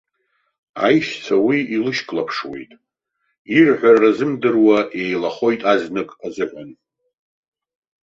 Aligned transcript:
Аишьцәа 0.85 1.37
уи 1.45 1.59
илышьклаԥшуеит, 1.75 2.71
ирҳәара 3.57 4.01
рзымдыруа 4.05 4.79
еилахоит 5.01 5.61
азнык 5.71 6.09
азыҳәан. 6.25 6.69